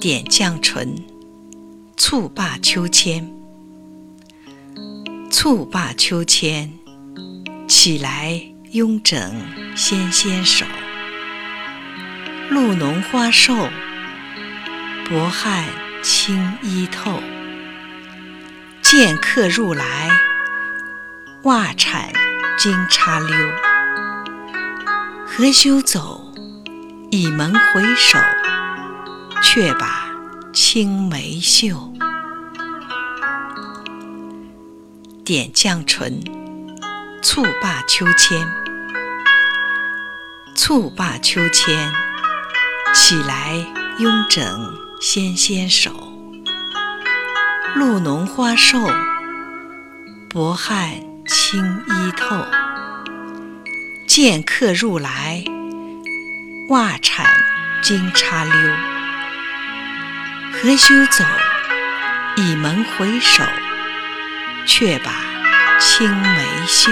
[0.00, 0.94] 点绛唇，
[1.96, 3.28] 蹴罢秋千。
[5.28, 6.72] 蹴罢秋千，
[7.66, 8.40] 起来
[8.72, 9.18] 慵整
[9.74, 10.64] 纤纤手。
[12.48, 13.68] 露浓花瘦，
[15.10, 15.64] 薄汗
[16.00, 17.20] 轻衣透。
[18.80, 20.10] 见客入来，
[21.42, 22.12] 袜铲
[22.56, 23.36] 惊插溜。
[25.26, 26.32] 何羞走，
[27.10, 28.16] 倚门回首。
[29.42, 30.10] 却把
[30.52, 31.92] 青梅嗅，
[35.24, 36.20] 点绛唇，
[37.22, 38.46] 蹴罢秋千。
[40.54, 41.92] 蹴罢秋千，
[42.94, 43.54] 起来
[43.98, 44.44] 慵整
[45.00, 45.90] 纤纤手。
[47.74, 48.78] 露浓花瘦，
[50.28, 50.90] 薄汗
[51.26, 52.44] 轻衣透。
[54.06, 55.44] 见客入来，
[56.70, 57.26] 袜铲
[57.82, 58.97] 惊插溜。
[60.60, 61.24] 何须走，
[62.36, 63.44] 倚门回首，
[64.66, 65.12] 却把
[65.78, 66.90] 青梅嗅。